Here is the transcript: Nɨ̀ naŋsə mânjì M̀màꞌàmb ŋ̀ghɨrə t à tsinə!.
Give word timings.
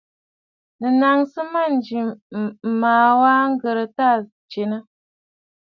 Nɨ̀ 0.79 0.91
naŋsə 0.99 1.41
mânjì 1.51 1.99
M̀màꞌàmb 2.71 3.47
ŋ̀ghɨrə 3.53 3.85
t 3.95 3.99
à 4.07 4.09
tsinə!. 4.49 4.77